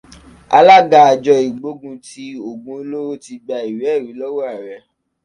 [0.57, 4.77] Alága àjọ ìgbógun ti ògùn olóró ti gba ìwé ẹ̀rí lọ́wọ́ ààrẹ